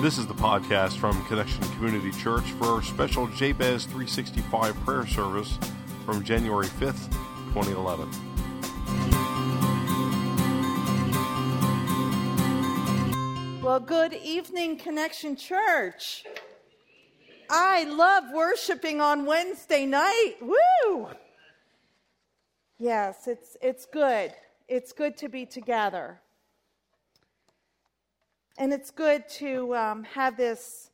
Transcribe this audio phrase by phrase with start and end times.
[0.00, 5.58] This is the podcast from Connection Community Church for our special Jabez 365 prayer service
[6.06, 7.12] from January 5th,
[7.52, 8.08] 2011.
[13.62, 16.24] Well, good evening, Connection Church.
[17.50, 20.36] I love worshiping on Wednesday night.
[20.40, 21.08] Woo!
[22.78, 24.32] Yes, it's, it's good.
[24.66, 26.22] It's good to be together.
[28.60, 30.90] And it's good to um, have this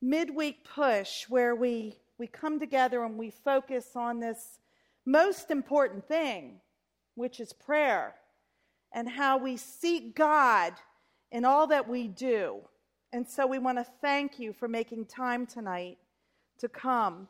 [0.00, 4.60] midweek push where we, we come together and we focus on this
[5.04, 6.60] most important thing,
[7.16, 8.14] which is prayer,
[8.92, 10.74] and how we seek God
[11.32, 12.60] in all that we do.
[13.12, 15.98] And so we want to thank you for making time tonight
[16.60, 17.26] to come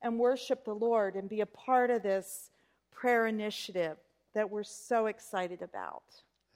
[0.00, 2.50] and worship the Lord and be a part of this
[2.92, 3.96] prayer initiative
[4.32, 6.04] that we're so excited about.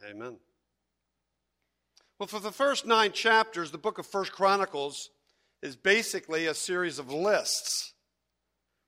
[0.09, 0.37] Amen.
[2.19, 5.11] Well, for the first nine chapters, the book of First Chronicles
[5.63, 7.93] is basically a series of lists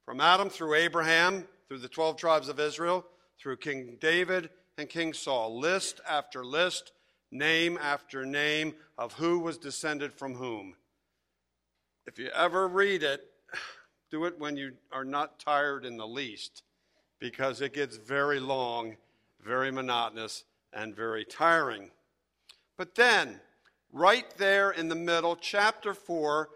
[0.04, 3.06] from Adam through Abraham, through the 12 tribes of Israel,
[3.38, 5.60] through King David and King Saul.
[5.60, 6.90] List after list,
[7.30, 10.74] name after name of who was descended from whom.
[12.08, 13.30] If you ever read it,
[14.10, 16.64] do it when you are not tired in the least,
[17.20, 18.96] because it gets very long,
[19.40, 21.92] very monotonous, and very tiring.
[22.80, 23.38] But then,
[23.92, 26.48] right there in the middle, chapter 4,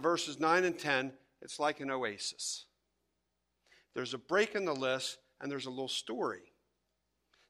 [0.00, 2.64] verses 9 and 10, it's like an oasis.
[3.94, 6.52] There's a break in the list, and there's a little story.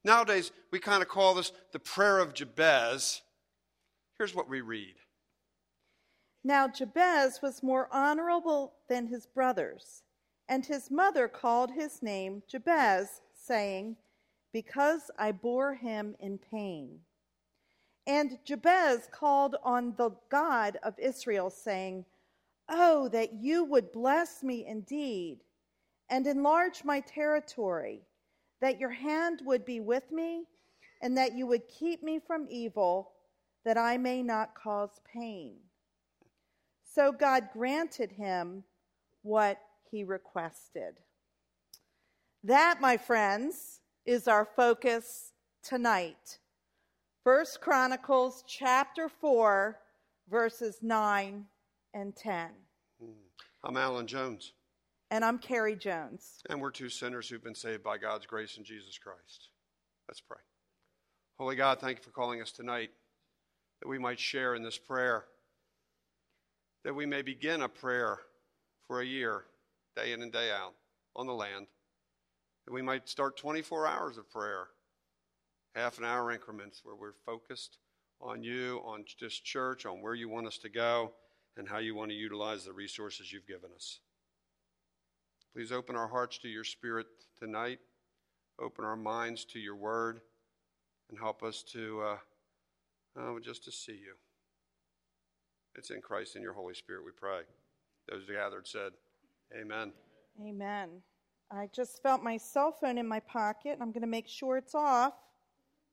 [0.05, 3.23] Nowadays, we kind of call this the prayer of Jabez.
[4.19, 4.97] Here's what we read
[6.45, 10.03] Now Jabez was more honorable than his brothers,
[10.51, 13.97] and his mother called his name Jabez, saying,
[14.53, 16.99] Because I bore him in pain.
[18.07, 22.05] And Jabez called on the God of Israel, saying,
[22.69, 25.41] Oh, that you would bless me indeed
[26.09, 28.03] and enlarge my territory,
[28.61, 30.45] that your hand would be with me,
[31.01, 33.13] and that you would keep me from evil,
[33.65, 35.57] that I may not cause pain.
[36.85, 38.65] So God granted him
[39.23, 39.59] what
[39.91, 40.95] he requested.
[42.45, 45.33] That, my friends, is our focus
[45.63, 46.39] tonight.
[47.25, 49.79] First Chronicles chapter 4,
[50.29, 51.45] verses 9
[51.95, 52.49] and 10.
[53.01, 53.11] Hmm.
[53.63, 54.55] I'm Alan Jones.
[55.09, 56.43] And I'm Carrie Jones.
[56.51, 59.51] And we're two sinners who've been saved by God's grace in Jesus Christ.
[60.09, 60.41] Let's pray.
[61.39, 62.91] Holy God, thank you for calling us tonight
[63.81, 65.27] that we might share in this prayer,
[66.85, 68.19] that we may begin a prayer
[68.89, 69.45] for a year,
[69.95, 70.75] day in and day out,
[71.15, 71.69] on the land,
[72.67, 74.67] that we might start 24 hours of prayer
[75.75, 77.79] half an hour increments where we're focused
[78.21, 81.13] on you, on this church, on where you want us to go,
[81.57, 84.01] and how you want to utilize the resources you've given us.
[85.55, 87.07] Please open our hearts to your spirit
[87.39, 87.79] tonight,
[88.61, 90.21] open our minds to your word,
[91.11, 92.17] and help us to uh,
[93.19, 94.15] oh, just to see you.
[95.75, 97.41] It's in Christ and your Holy Spirit we pray.
[98.09, 98.93] Those gathered said,
[99.59, 99.93] Amen.
[100.41, 100.89] Amen.
[101.51, 103.79] I just felt my cell phone in my pocket.
[103.81, 105.13] I'm going to make sure it's off.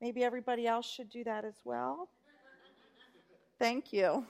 [0.01, 2.09] Maybe everybody else should do that as well.
[3.59, 4.25] Thank you.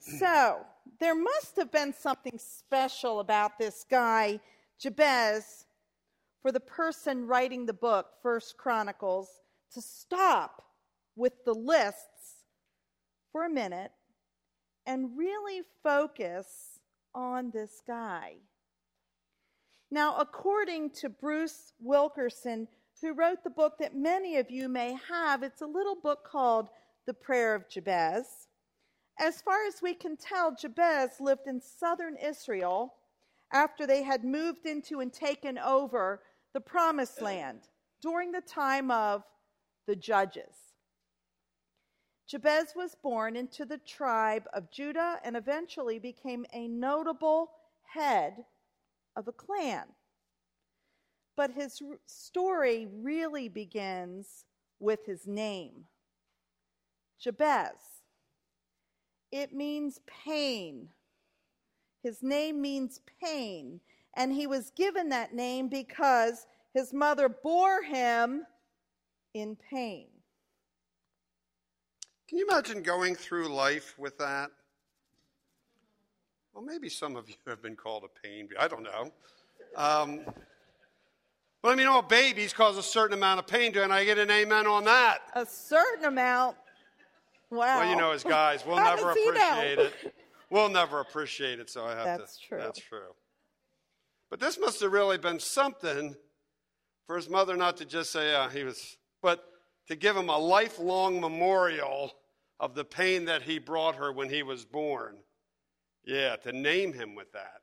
[0.00, 0.64] so,
[0.98, 4.40] there must have been something special about this guy,
[4.80, 5.66] Jabez,
[6.40, 9.28] for the person writing the book, First Chronicles,
[9.74, 10.64] to stop
[11.14, 12.46] with the lists
[13.32, 13.92] for a minute
[14.86, 16.80] and really focus
[17.14, 18.36] on this guy.
[19.90, 22.68] Now, according to Bruce Wilkinson,
[23.00, 25.42] who wrote the book that many of you may have.
[25.42, 26.68] It's a little book called
[27.06, 28.48] The Prayer of Jabez.
[29.18, 32.94] As far as we can tell, Jabez lived in southern Israel
[33.52, 36.20] after they had moved into and taken over
[36.54, 37.60] the promised land
[38.00, 39.22] during the time of
[39.86, 40.54] the judges.
[42.28, 47.50] Jabez was born into the tribe of Judah and eventually became a notable
[47.94, 48.44] head
[49.16, 49.84] of a clan.
[51.38, 54.44] But his story really begins
[54.80, 55.84] with his name
[57.20, 57.76] Jabez.
[59.30, 60.88] It means pain.
[62.02, 63.78] His name means pain.
[64.14, 68.44] And he was given that name because his mother bore him
[69.32, 70.08] in pain.
[72.28, 74.50] Can you imagine going through life with that?
[76.52, 78.48] Well, maybe some of you have been called a pain.
[78.58, 79.12] I don't know.
[79.76, 80.20] Um,
[81.62, 83.72] but I mean, all babies cause a certain amount of pain.
[83.72, 85.18] Do and I get an amen on that?
[85.34, 86.56] A certain amount.
[87.50, 87.80] Wow.
[87.80, 89.30] Well, you know, as guys, we'll never does he know?
[89.30, 90.14] appreciate it.
[90.50, 92.46] We'll never appreciate it, so I have That's to.
[92.48, 92.58] true.
[92.58, 93.14] That's true.
[94.30, 96.14] But this must have really been something
[97.06, 99.44] for his mother not to just say, yeah, he was, but
[99.88, 102.12] to give him a lifelong memorial
[102.60, 105.16] of the pain that he brought her when he was born.
[106.04, 107.60] Yeah, to name him with that.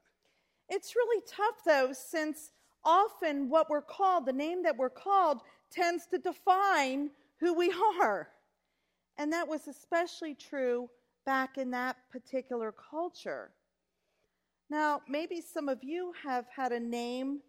[0.70, 2.52] It's really tough, though, since
[2.86, 5.42] often what we're called, the name that we're called,
[5.72, 7.10] tends to define
[7.40, 8.30] who we are.
[9.18, 10.90] And that was especially true
[11.26, 13.52] back in that particular culture.
[14.70, 17.42] Now, maybe some of you have had a name,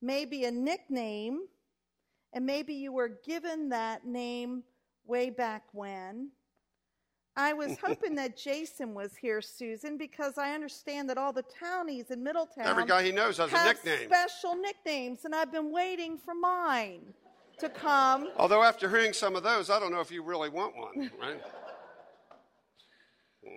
[0.00, 1.40] maybe a nickname,
[2.32, 4.62] and maybe you were given that name
[5.06, 6.30] way back when.
[7.36, 12.10] I was hoping that Jason was here, Susan, because I understand that all the townies
[12.10, 14.08] in Middletown Every guy he knows has a have nickname.
[14.08, 17.02] special nicknames, and I've been waiting for mine
[17.58, 18.30] to come.
[18.36, 21.40] Although, after hearing some of those, I don't know if you really want one, right?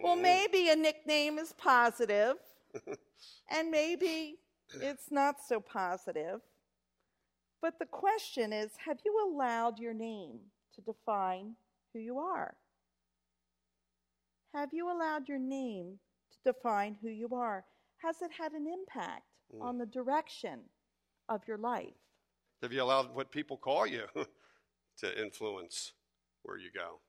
[0.03, 0.21] Well, mm.
[0.21, 2.35] maybe a nickname is positive,
[3.50, 4.38] and maybe
[4.81, 6.41] it's not so positive.
[7.62, 10.39] But the question is have you allowed your name
[10.75, 11.56] to define
[11.94, 12.56] who you are?
[14.57, 16.00] Have you allowed your name
[16.31, 17.63] to define who you are?
[17.98, 19.21] Has it had an impact
[19.62, 20.62] on the direction
[21.30, 21.94] of your life?
[22.63, 24.06] Have you allowed what people call you
[24.98, 25.94] to influence
[26.42, 27.01] where you go?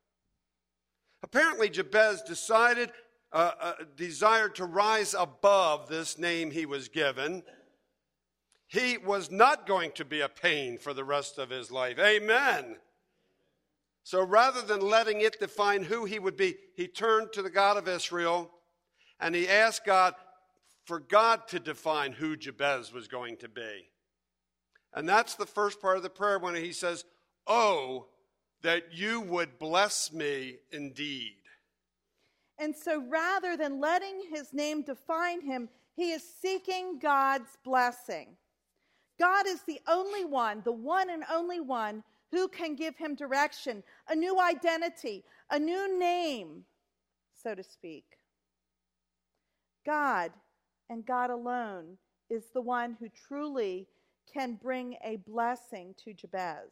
[1.22, 2.90] Apparently, Jabez decided,
[3.32, 7.42] uh, uh, desired to rise above this name he was given.
[8.66, 11.98] He was not going to be a pain for the rest of his life.
[11.98, 12.76] Amen.
[14.02, 17.76] So rather than letting it define who he would be, he turned to the God
[17.76, 18.50] of Israel
[19.20, 20.14] and he asked God
[20.86, 23.90] for God to define who Jabez was going to be.
[24.94, 27.04] And that's the first part of the prayer when he says,
[27.46, 28.06] Oh,
[28.62, 31.36] that you would bless me indeed.
[32.58, 38.36] And so rather than letting his name define him, he is seeking God's blessing.
[39.18, 43.82] God is the only one, the one and only one, who can give him direction,
[44.08, 46.64] a new identity, a new name,
[47.32, 48.04] so to speak.
[49.86, 50.32] God
[50.90, 51.96] and God alone
[52.28, 53.86] is the one who truly
[54.32, 56.70] can bring a blessing to Jabez.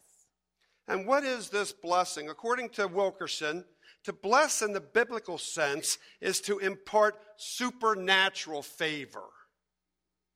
[0.88, 2.28] And what is this blessing?
[2.28, 3.64] According to Wilkinson,
[4.04, 9.24] to bless in the biblical sense is to impart supernatural favor.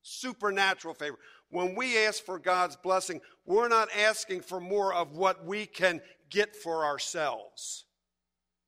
[0.02, 1.18] Supernatural favor.
[1.50, 6.00] When we ask for God's blessing, we're not asking for more of what we can
[6.30, 7.84] get for ourselves.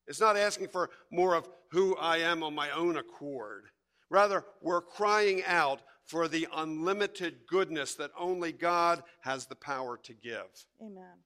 [0.06, 3.64] It's not asking for more of who I am on my own accord.
[4.10, 10.12] Rather, we're crying out for the unlimited goodness that only God has the power to
[10.12, 10.66] give.
[10.80, 11.22] Amen.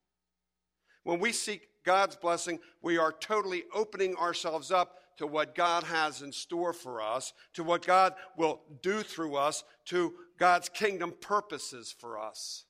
[1.02, 6.23] When we seek God's blessing, we are totally opening ourselves up to what God has
[6.23, 11.95] in store for us, to what God will do through us, to God's kingdom purposes
[11.99, 12.65] for us.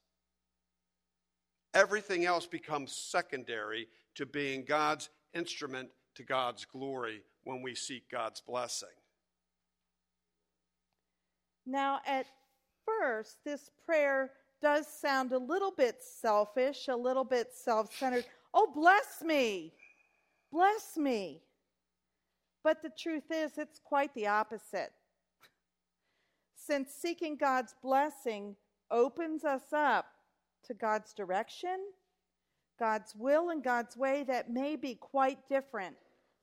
[1.75, 8.40] Everything else becomes secondary to being God's instrument to God's glory when we seek God's
[8.40, 8.88] blessing.
[11.66, 12.26] Now, at
[12.84, 14.31] first, this prayer
[14.62, 18.25] does sound a little bit selfish, a little bit self centered.
[18.54, 19.75] Oh, bless me!
[20.50, 21.42] Bless me!
[22.66, 24.90] But the truth is, it's quite the opposite.
[26.56, 28.56] Since seeking God's blessing
[28.90, 30.06] opens us up
[30.64, 31.78] to God's direction,
[32.76, 35.94] God's will, and God's way that may be quite different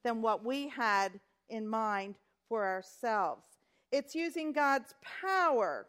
[0.05, 1.11] than what we had
[1.49, 2.15] in mind
[2.47, 3.43] for ourselves.
[3.91, 5.87] It's using God's power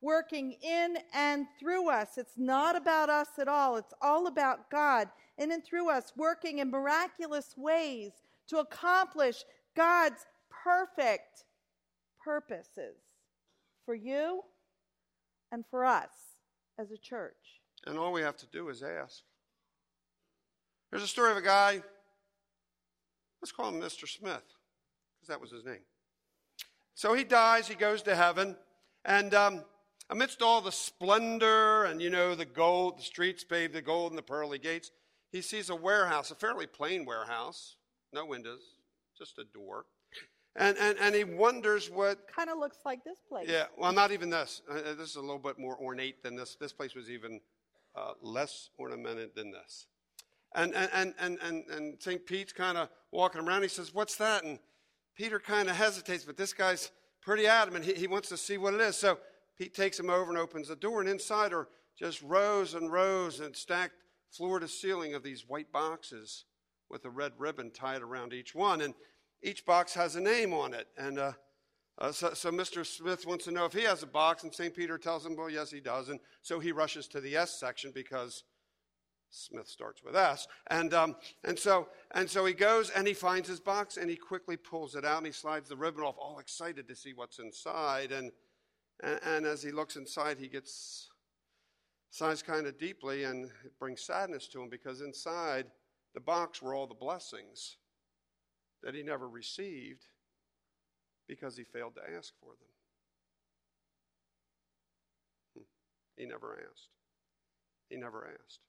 [0.00, 2.18] working in and through us.
[2.18, 3.76] It's not about us at all.
[3.76, 5.08] It's all about God
[5.38, 8.10] in and through us, working in miraculous ways
[8.50, 9.44] to accomplish
[9.76, 10.26] God's
[10.64, 11.44] perfect
[12.22, 12.96] purposes
[13.86, 14.42] for you
[15.50, 16.10] and for us
[16.78, 17.60] as a church.
[17.86, 19.22] And all we have to do is ask.
[20.90, 21.82] There's a story of a guy,
[23.40, 24.08] let's call him Mr.
[24.08, 24.42] Smith,
[25.16, 25.84] because that was his name.
[26.94, 28.56] So he dies, he goes to heaven,
[29.04, 29.64] and um,
[30.10, 34.18] amidst all the splendor and, you know, the gold, the streets paved the gold and
[34.18, 34.90] the pearly gates,
[35.30, 37.76] he sees a warehouse, a fairly plain warehouse,
[38.12, 38.60] no windows,
[39.16, 39.84] just a door.
[40.56, 43.46] And, and, and he wonders what Kind of looks like this place.
[43.48, 44.62] yeah, well, not even this.
[44.68, 46.56] Uh, uh, this is a little bit more ornate than this.
[46.56, 47.40] This place was even
[47.94, 49.86] uh, less ornamented than this.
[50.56, 52.26] And, and, and, and, and, and St.
[52.26, 53.62] Pete's kind of walking around.
[53.62, 54.42] He says, What's that?
[54.42, 54.58] And
[55.16, 56.90] Peter kind of hesitates, but this guy's
[57.22, 57.84] pretty adamant.
[57.84, 58.96] He, he wants to see what it is.
[58.96, 59.18] So
[59.56, 63.38] Pete takes him over and opens the door, and inside are just rows and rows
[63.38, 63.94] and stacked
[64.32, 66.46] floor to ceiling of these white boxes
[66.90, 68.80] with a red ribbon tied around each one.
[68.80, 68.94] And
[69.42, 70.88] each box has a name on it.
[70.98, 71.32] And uh,
[71.98, 72.84] uh, so, so, Mr.
[72.84, 74.74] Smith wants to know if he has a box, and St.
[74.74, 76.08] Peter tells him, well, yes, he does.
[76.08, 78.44] And so he rushes to the S section because
[79.30, 80.46] Smith starts with S.
[80.70, 84.16] And, um, and, so, and so he goes and he finds his box and he
[84.16, 87.38] quickly pulls it out and he slides the ribbon off, all excited to see what's
[87.38, 88.12] inside.
[88.12, 88.32] And,
[89.02, 91.10] and, and as he looks inside, he gets
[92.10, 95.66] sighs kind of deeply and it brings sadness to him because inside
[96.14, 97.76] the box were all the blessings
[98.82, 100.06] that he never received
[101.28, 102.68] because he failed to ask for them.
[105.56, 105.62] Hmm.
[106.16, 106.88] He never asked.
[107.88, 108.60] He never asked.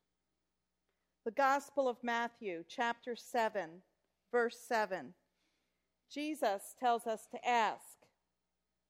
[1.26, 3.70] The Gospel of Matthew, chapter 7,
[4.32, 5.14] verse 7.
[6.12, 7.98] Jesus tells us to ask,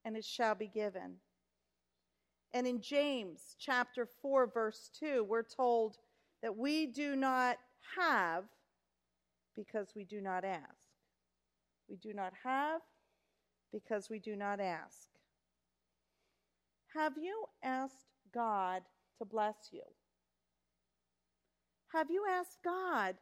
[0.06, 1.18] and it shall be given.
[2.54, 5.98] And in James, chapter 4, verse 2, we're told
[6.42, 7.58] that we do not
[7.98, 8.46] have
[9.56, 10.62] because we do not ask.
[11.90, 12.82] We do not have
[13.72, 15.10] because we do not ask.
[16.96, 18.82] Have you asked God
[19.18, 19.84] to bless you?
[21.94, 23.16] Have you asked God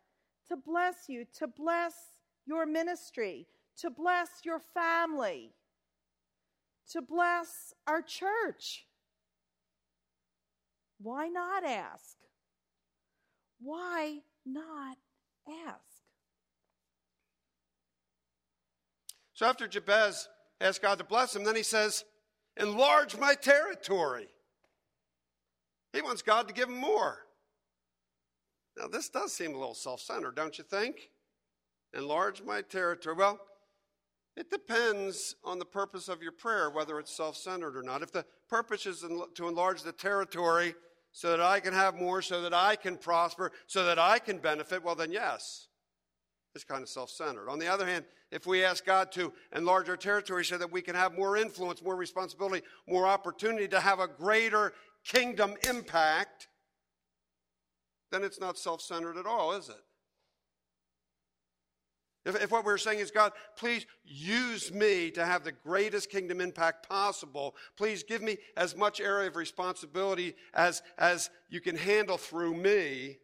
[0.48, 1.94] to bless you, to bless
[2.46, 3.48] your ministry,
[3.78, 5.54] to bless your family,
[6.92, 8.86] to bless our church?
[11.02, 12.18] Why not ask?
[13.60, 14.98] Why not
[15.48, 16.04] ask?
[19.34, 20.28] So after Jabez
[20.62, 21.44] asked God to bless him.
[21.44, 22.04] Then he says,
[22.58, 24.28] Enlarge my territory.
[25.94, 27.20] He wants God to give him more.
[28.78, 31.10] Now, this does seem a little self centered, don't you think?
[31.94, 33.16] Enlarge my territory.
[33.16, 33.40] Well,
[34.38, 38.02] it depends on the purpose of your prayer, whether it's self centered or not.
[38.02, 39.06] If the purpose is
[39.36, 40.76] to enlarge the territory
[41.12, 44.38] so that I can have more, so that I can prosper, so that I can
[44.38, 45.68] benefit, well, then yes.
[46.56, 47.50] It's kind of self centered.
[47.50, 50.82] On the other hand, if we ask God to enlarge our territory so that we
[50.82, 54.74] can have more influence, more responsibility, more opportunity to have a greater
[55.04, 56.48] kingdom impact,
[58.12, 59.82] then it's not self centered at all, is it?
[62.26, 66.42] If, if, what we're saying is, God, please use me to have the greatest kingdom
[66.42, 67.56] impact possible.
[67.78, 73.20] Please give me as much area of responsibility as, as you can handle through me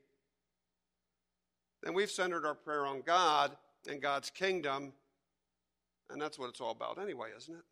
[1.86, 3.56] then we've centered our prayer on God
[3.88, 4.92] and God's kingdom,
[6.10, 7.64] and that's what it's all about anyway, isn't it?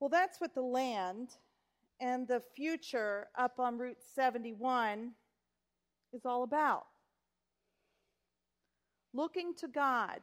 [0.00, 1.28] Well, that's what the land
[2.00, 5.12] and the future up on Route 71
[6.12, 6.86] is all about.
[9.12, 10.20] Looking to God,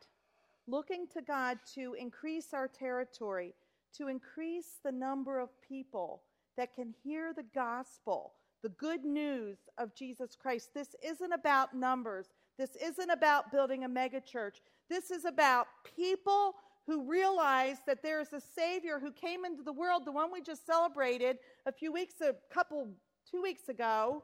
[0.67, 3.53] looking to God to increase our territory,
[3.97, 6.23] to increase the number of people
[6.57, 10.69] that can hear the gospel, the good news of Jesus Christ.
[10.73, 12.27] This isn't about numbers.
[12.57, 14.61] This isn't about building a megachurch.
[14.89, 19.73] This is about people who realize that there is a Savior who came into the
[19.73, 22.87] world, the one we just celebrated a few weeks, a couple,
[23.29, 24.23] two weeks ago,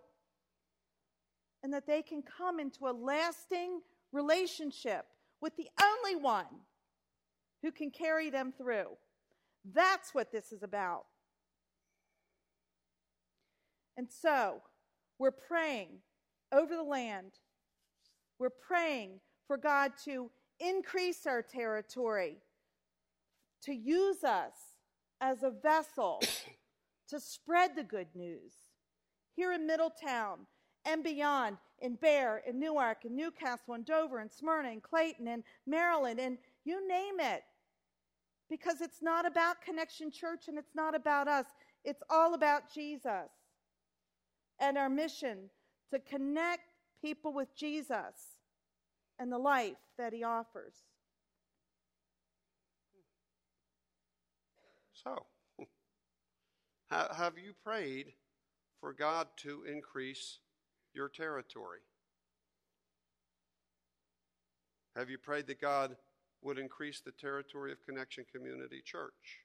[1.62, 3.82] and that they can come into a lasting
[4.14, 5.06] relationship
[5.42, 6.46] with the only one
[7.62, 8.88] who can carry them through.
[9.74, 11.06] That's what this is about.
[13.98, 14.62] And so,
[15.20, 16.00] we're praying
[16.52, 17.34] over the land.
[18.40, 22.38] We're praying for God to increase our territory,
[23.64, 24.54] to use us
[25.22, 26.22] as a vessel
[27.10, 28.54] to spread the good news
[29.36, 30.40] here in Middletown
[30.86, 35.44] and beyond, in Bear, in Newark, in Newcastle, in Dover, in Smyrna, in Clayton, in
[35.68, 37.44] Maryland, and you name it.
[38.50, 41.46] Because it's not about Connection Church and it's not about us,
[41.84, 43.30] it's all about Jesus
[44.60, 45.50] and our mission
[45.92, 46.62] to connect
[47.02, 48.40] people with Jesus
[49.20, 50.76] and the life that he offers.
[54.94, 55.26] So,
[56.90, 58.14] have you prayed
[58.80, 60.40] for God to increase
[60.94, 61.80] your territory?
[64.96, 65.96] Have you prayed that God
[66.42, 69.40] would increase the territory of Connection Community Church?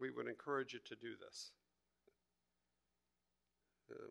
[0.00, 1.50] We would encourage you to do this.
[3.90, 4.10] Um,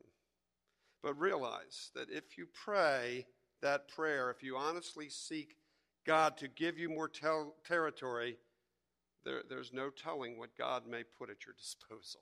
[1.02, 3.26] but realize that if you pray
[3.62, 5.56] that prayer, if you honestly seek
[6.06, 8.38] God to give you more tel- territory,
[9.24, 12.22] there, there's no telling what God may put at your disposal.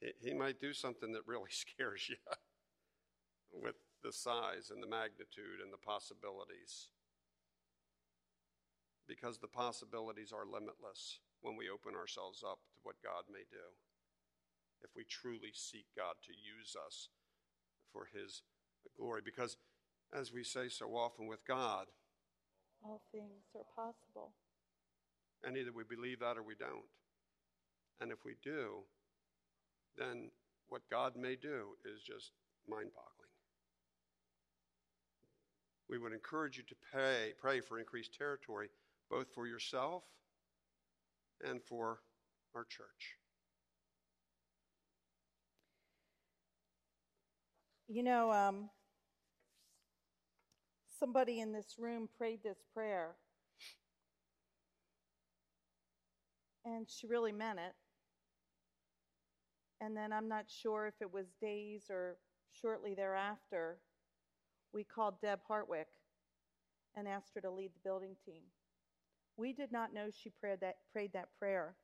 [0.00, 2.16] He, he might do something that really scares you
[3.52, 6.88] with the size and the magnitude and the possibilities.
[9.08, 13.66] Because the possibilities are limitless when we open ourselves up to what God may do.
[14.82, 17.08] if we truly seek God to use us
[17.92, 18.42] for His
[18.96, 19.22] glory.
[19.24, 19.56] Because,
[20.14, 21.86] as we say so often with God,
[22.84, 24.32] all things are possible.
[25.44, 26.88] And either we believe that or we don't.
[28.00, 28.84] And if we do,
[29.96, 30.30] then
[30.68, 32.32] what God may do is just
[32.68, 33.30] mind boggling.
[35.88, 38.68] We would encourage you to pray, pray for increased territory,
[39.10, 40.04] both for yourself
[41.44, 41.98] and for
[42.54, 43.16] our church.
[47.88, 48.70] You know, um,
[51.00, 53.16] somebody in this room prayed this prayer,
[56.64, 57.74] and she really meant it.
[59.80, 62.16] And then I'm not sure if it was days or
[62.52, 63.78] shortly thereafter,
[64.72, 65.86] we called Deb Hartwick
[66.96, 68.42] and asked her to lead the building team.
[69.36, 71.76] We did not know she prayed that, prayed that prayer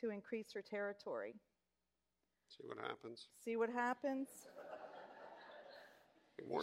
[0.00, 1.34] to increase her territory.
[2.48, 3.28] See what happens.
[3.42, 4.28] See what happens?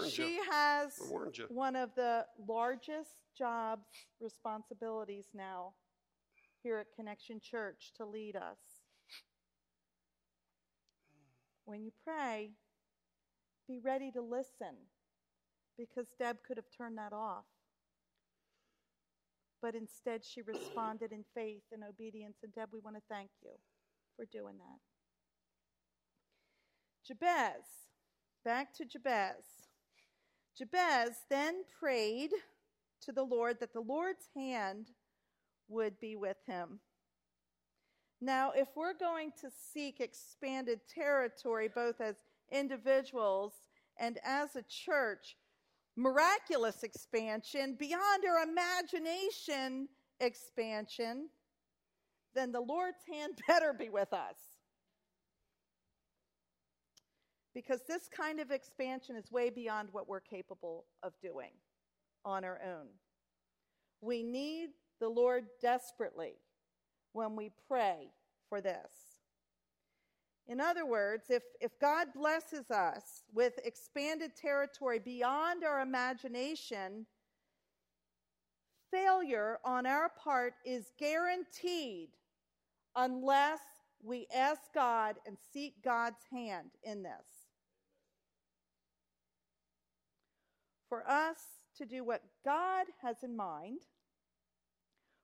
[0.10, 0.44] she you.
[0.50, 1.00] has
[1.50, 3.88] one of the largest jobs
[4.20, 5.74] responsibilities now
[6.62, 8.79] here at Connection Church to lead us.
[11.70, 12.50] When you pray,
[13.68, 14.76] be ready to listen
[15.78, 17.46] because Deb could have turned that off.
[19.62, 22.38] But instead, she responded in faith and obedience.
[22.42, 23.52] And Deb, we want to thank you
[24.16, 24.80] for doing that.
[27.06, 27.62] Jabez,
[28.44, 29.68] back to Jabez.
[30.58, 32.32] Jabez then prayed
[33.04, 34.88] to the Lord that the Lord's hand
[35.68, 36.80] would be with him.
[38.22, 42.16] Now, if we're going to seek expanded territory, both as
[42.52, 43.54] individuals
[43.98, 45.38] and as a church,
[45.96, 49.88] miraculous expansion, beyond our imagination
[50.20, 51.30] expansion,
[52.36, 54.36] then the Lord's hand better be with us.
[57.54, 61.52] Because this kind of expansion is way beyond what we're capable of doing
[62.24, 62.88] on our own.
[64.02, 66.36] We need the Lord desperately
[67.14, 68.12] when we pray
[68.50, 69.10] for this.
[70.48, 77.06] In other words, if, if God blesses us with expanded territory beyond our imagination,
[78.92, 82.10] failure on our part is guaranteed
[82.96, 83.60] unless
[84.04, 87.28] we ask God and seek God's hand in this.
[90.88, 91.38] For us
[91.78, 93.82] to do what God has in mind,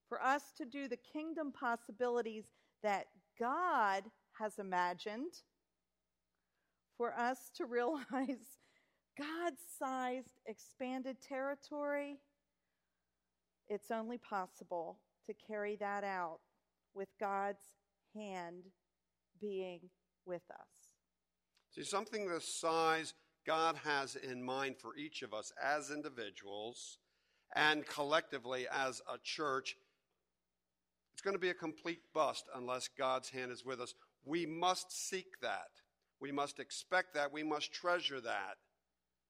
[0.09, 2.45] for us to do the kingdom possibilities
[2.83, 3.07] that
[3.39, 4.03] God
[4.39, 5.33] has imagined,
[6.97, 8.59] for us to realize
[9.17, 12.17] God sized expanded territory,
[13.67, 16.39] it's only possible to carry that out
[16.93, 17.63] with God's
[18.15, 18.63] hand
[19.41, 19.81] being
[20.25, 20.91] with us.
[21.71, 23.13] See, something the size
[23.45, 26.99] God has in mind for each of us as individuals
[27.55, 29.75] and collectively as a church,
[31.15, 33.93] it's going to be a complete bust unless God's hand is with us.
[34.25, 35.69] We must seek that.
[36.19, 37.31] We must expect that.
[37.31, 38.57] We must treasure that.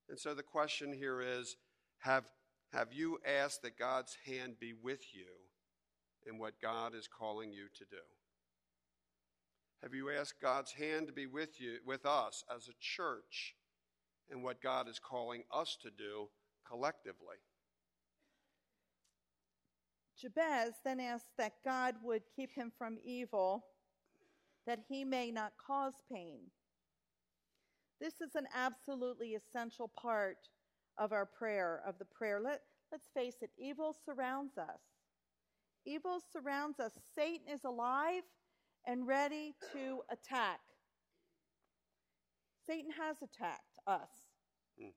[0.10, 1.58] And so the question here is
[2.00, 2.24] have,
[2.74, 5.28] have you asked that God's hand be with you
[6.28, 8.02] in what God is calling you to do?
[9.84, 13.54] Have you asked God's hand to be with you, with us as a church,
[14.32, 16.30] in what God is calling us to do
[16.68, 17.38] collectively?
[20.20, 23.66] Jabez then asked that God would keep him from evil
[24.66, 26.40] that he may not cause pain.
[28.02, 30.50] This is an absolutely essential part
[30.98, 32.40] of our prayer, of the prayer.
[32.42, 34.80] Let, let's face it, evil surrounds us.
[35.86, 36.94] Evil surrounds us.
[37.16, 38.24] Satan is alive
[38.88, 40.60] and ready to attack.
[42.68, 44.10] Satan has attacked us.
[44.82, 44.92] Mm.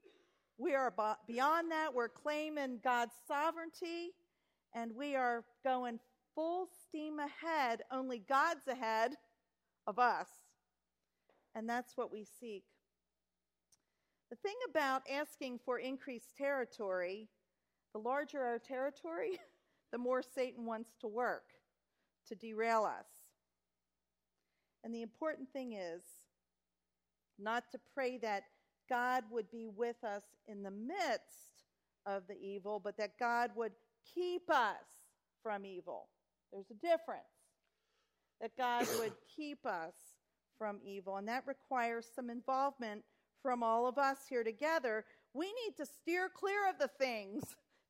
[0.56, 0.92] We are
[1.26, 1.94] beyond that.
[1.94, 4.12] We're claiming God's sovereignty,
[4.74, 5.98] and we are going
[6.34, 7.82] full steam ahead.
[7.90, 9.12] Only God's ahead
[9.86, 10.28] of us.
[11.54, 12.64] And that's what we seek.
[14.30, 17.28] The thing about asking for increased territory,
[17.94, 19.38] the larger our territory,
[19.92, 21.44] the more Satan wants to work
[22.28, 23.06] to derail us.
[24.84, 26.02] And the important thing is
[27.38, 28.44] not to pray that
[28.88, 31.57] God would be with us in the midst
[32.08, 33.72] of the evil, but that God would
[34.14, 34.76] keep us
[35.42, 36.08] from evil.
[36.52, 37.22] There's a difference
[38.40, 39.94] that God would keep us
[40.58, 41.16] from evil.
[41.16, 43.02] And that requires some involvement
[43.42, 45.04] from all of us here together.
[45.34, 47.44] We need to steer clear of the things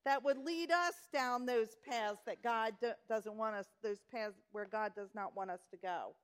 [0.04, 4.36] that would lead us down those paths that God do- doesn't want us, those paths
[4.52, 6.14] where God does not want us to go.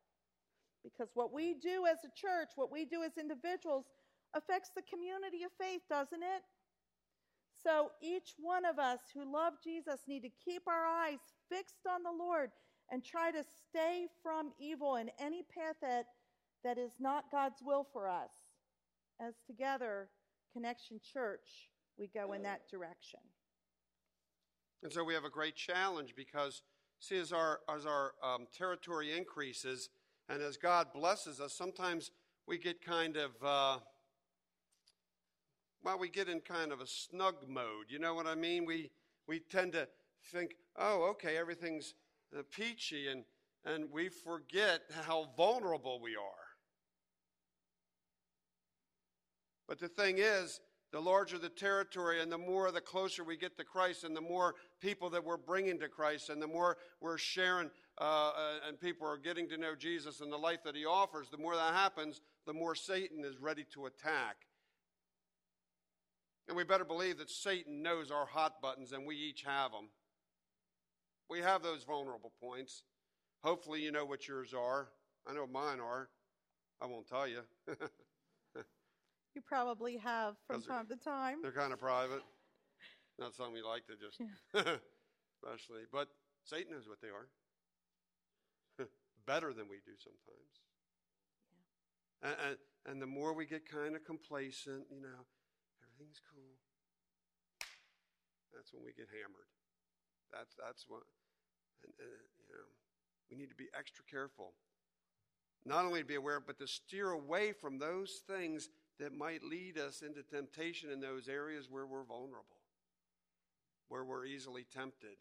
[0.83, 3.87] Because what we do as a church, what we do as individuals,
[4.35, 6.43] affects the community of faith, doesn't it?
[7.65, 12.03] So each one of us who love Jesus need to keep our eyes fixed on
[12.03, 12.51] the Lord
[12.91, 16.07] and try to stay from evil in any path that,
[16.63, 18.31] that is not God's will for us.
[19.19, 20.09] As together,
[20.53, 23.21] Connection Church, we go in that direction.
[24.83, 26.61] And so we have a great challenge because,
[27.01, 29.89] see, as our, as our um, territory increases
[30.29, 32.11] and as God blesses us, sometimes
[32.47, 33.79] we get kind of, uh,
[35.85, 37.87] well, we get in kind of a snug mode.
[37.89, 38.65] You know what I mean?
[38.65, 38.91] We,
[39.29, 39.87] we tend to
[40.33, 41.95] think, oh, okay, everything's
[42.37, 43.25] uh, peachy, and,
[43.67, 46.45] and we forget how vulnerable we are.
[49.69, 53.59] But the thing is, the larger the territory and the more the closer we get
[53.59, 57.19] to Christ and the more people that we're bringing to Christ and the more we're
[57.19, 57.69] sharing
[58.01, 58.33] uh, uh,
[58.69, 61.57] and people are getting to know Jesus and the life that he offers, the more
[61.57, 64.37] that happens, the more Satan is ready to attack.
[66.49, 69.89] And we better believe that Satan knows our hot buttons and we each have them.
[71.31, 72.83] We have those vulnerable points.
[73.43, 74.89] Hopefully, you know what yours are.
[75.27, 76.09] I know mine are.
[76.81, 77.41] I won't tell you.
[79.35, 81.43] You probably have from time to time.
[81.43, 82.23] They're kind of private.
[83.19, 84.21] Not something we like to just,
[84.55, 85.83] especially.
[85.93, 86.09] But
[86.45, 87.29] Satan knows what they are.
[89.27, 90.55] Better than we do sometimes.
[92.23, 92.29] Yeah.
[92.31, 95.27] And, and, and the more we get kind of complacent, you know,
[95.95, 96.59] everything's cool.
[98.53, 99.47] That's when we get hammered.
[100.33, 101.03] That's that's what,
[101.85, 102.67] and, and, you know,
[103.31, 104.55] we need to be extra careful.
[105.65, 109.79] Not only to be aware, but to steer away from those things that might lead
[109.79, 112.61] us into temptation in those areas where we're vulnerable,
[113.89, 115.17] where we're easily tempted,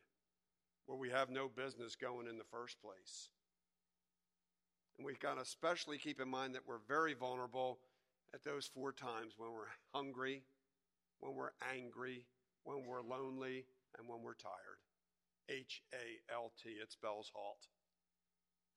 [0.86, 3.30] where we have no business going in the first place.
[4.98, 7.80] And we've got to especially keep in mind that we're very vulnerable
[8.34, 10.44] at those four times when we're hungry,
[11.20, 12.26] when we're angry,
[12.64, 13.66] when we're lonely,
[13.98, 14.82] and when we're tired.
[15.50, 17.68] H A L T, it spells halt.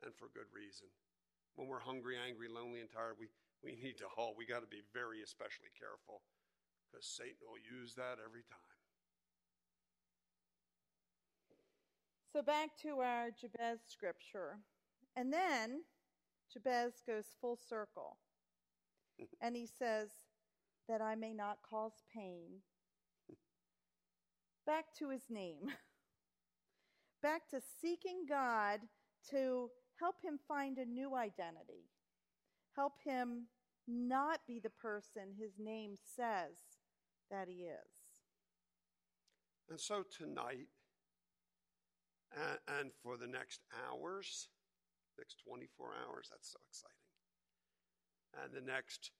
[0.02, 0.88] And for good reason.
[1.54, 3.28] When we're hungry, angry, lonely, and tired, we,
[3.64, 4.36] we need to halt.
[4.36, 6.20] We got to be very especially careful
[6.84, 8.76] because Satan will use that every time.
[12.36, 14.58] So back to our Jabez scripture.
[15.16, 15.80] And then
[16.52, 18.18] Jabez goes full circle.
[19.40, 20.10] and he says,
[20.88, 22.62] That I may not cause pain.
[24.66, 25.68] Back to his name.
[27.22, 28.80] Back to seeking God
[29.30, 31.90] to help him find a new identity
[32.76, 33.46] Help him
[33.88, 36.58] not be the person his name says
[37.30, 37.90] that he is.
[39.70, 40.68] And so tonight,
[42.36, 44.48] and, and for the next hours,
[45.18, 46.94] next 24 hours, that's so exciting.
[48.44, 49.10] And the next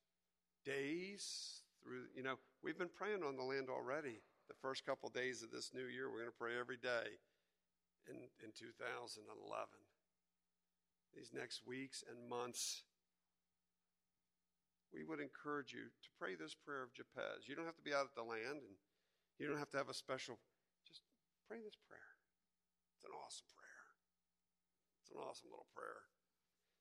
[0.67, 1.56] days,
[1.87, 2.35] through, you know,
[2.67, 4.19] we've been praying on the land already.
[4.51, 7.23] The first couple of days of this new year, we're going to pray every day
[8.11, 9.23] in, in 2011.
[11.15, 12.83] These next weeks and months,
[14.91, 17.47] we would encourage you to pray this prayer of Jabez.
[17.47, 18.77] You don't have to be out at the land and
[19.39, 20.39] you don't have to have a special,
[20.87, 21.03] just
[21.47, 22.19] pray this prayer.
[22.99, 23.87] It's an awesome prayer.
[25.03, 26.11] It's an awesome little prayer.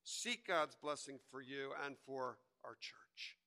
[0.06, 3.38] Seek God's blessing for you and for our church.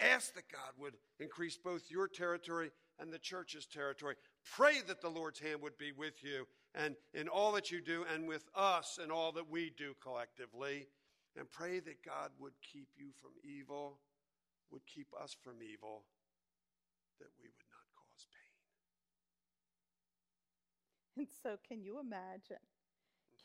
[0.00, 4.16] Ask that God would increase both your territory and the church's territory.
[4.56, 8.04] Pray that the Lord's hand would be with you and in all that you do
[8.12, 10.86] and with us and all that we do collectively
[11.36, 14.00] and pray that God would keep you from evil,
[14.70, 16.04] would keep us from evil,
[17.18, 18.26] that we would not cause
[21.16, 21.24] pain.
[21.24, 22.64] And so, can you imagine?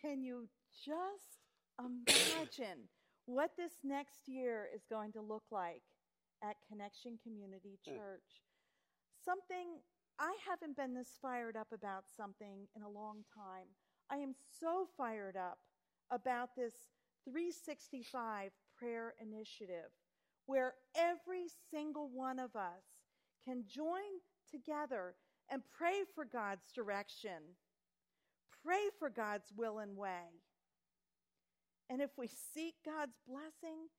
[0.01, 0.47] Can you
[0.85, 1.41] just
[1.79, 2.87] imagine
[3.25, 5.81] what this next year is going to look like
[6.47, 7.95] at Connection Community hmm.
[7.95, 8.43] Church?
[9.23, 9.81] Something
[10.19, 13.67] I haven't been this fired up about something in a long time.
[14.09, 15.57] I am so fired up
[16.11, 16.73] about this
[17.25, 19.91] 365 prayer initiative
[20.45, 22.83] where every single one of us
[23.43, 25.15] can join together
[25.49, 27.55] and pray for God's direction,
[28.63, 30.41] pray for God's will and way.
[31.89, 33.89] And if we seek God's blessing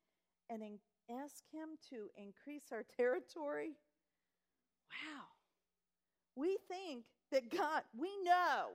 [0.51, 0.81] and in-
[1.11, 3.73] ask Him to increase our territory,
[4.91, 5.25] wow,
[6.35, 8.69] we think that God, we know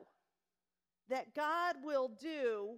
[1.10, 2.78] that God will do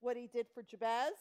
[0.00, 1.14] what he did for Jabez.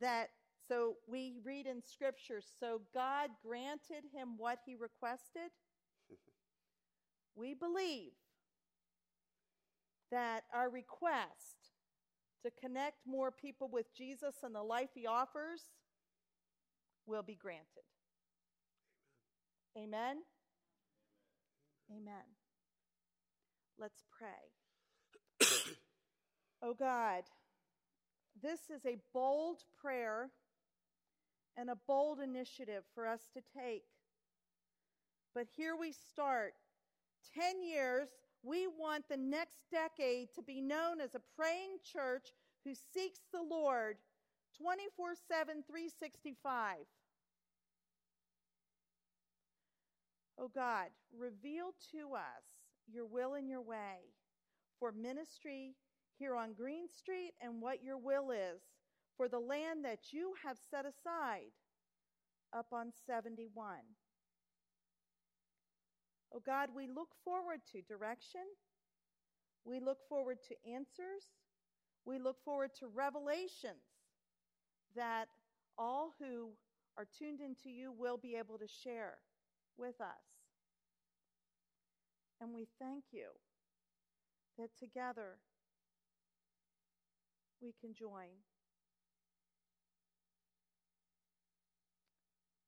[0.00, 0.30] That
[0.68, 5.50] so we read in scripture, so God granted him what he requested.
[7.36, 8.12] we believe
[10.10, 11.73] that our request
[12.44, 15.62] to connect more people with Jesus and the life he offers
[17.06, 17.84] will be granted.
[19.76, 20.18] Amen.
[21.90, 22.24] Amen.
[23.78, 25.48] Let's pray.
[26.62, 27.24] oh God,
[28.42, 30.30] this is a bold prayer
[31.56, 33.84] and a bold initiative for us to take.
[35.34, 36.54] But here we start.
[37.34, 38.08] 10 years,
[38.44, 42.28] we want the next decade to be known as a praying church
[42.64, 43.96] who seeks the Lord
[44.60, 46.76] 24 7, 365.
[50.38, 52.44] Oh God, reveal to us
[52.92, 54.12] your will and your way
[54.78, 55.74] for ministry
[56.18, 58.60] here on Green Street and what your will is
[59.16, 61.52] for the land that you have set aside
[62.52, 63.78] up on 71.
[66.34, 68.40] Oh God, we look forward to direction.
[69.64, 71.22] We look forward to answers.
[72.04, 73.86] We look forward to revelations
[74.96, 75.26] that
[75.78, 76.50] all who
[76.98, 79.18] are tuned into you will be able to share
[79.78, 80.24] with us.
[82.40, 83.28] And we thank you
[84.58, 85.38] that together
[87.62, 88.42] we can join.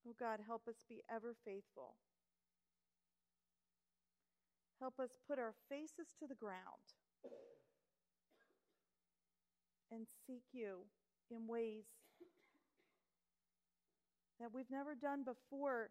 [0.09, 1.97] Oh God, help us be ever faithful.
[4.81, 6.85] Help us put our faces to the ground
[9.91, 10.85] and seek you
[11.31, 11.85] in ways
[14.41, 15.91] that we've never done before.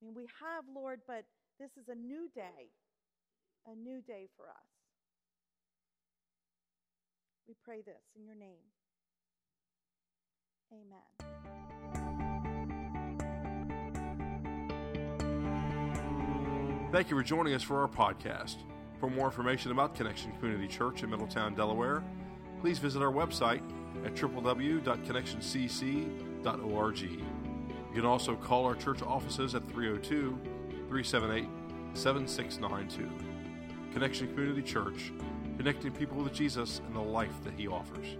[0.00, 1.24] I mean, we have, Lord, but
[1.58, 2.68] this is a new day,
[3.66, 4.70] a new day for us.
[7.48, 8.68] We pray this in your name.
[10.72, 11.89] Amen.
[16.92, 18.56] Thank you for joining us for our podcast.
[18.98, 22.02] For more information about Connection Community Church in Middletown, Delaware,
[22.60, 23.62] please visit our website
[24.04, 27.00] at www.connectioncc.org.
[27.00, 27.22] You
[27.94, 30.36] can also call our church offices at 302
[30.88, 31.46] 378
[31.94, 33.08] 7692.
[33.92, 35.12] Connection Community Church,
[35.58, 38.16] connecting people with Jesus and the life that He offers.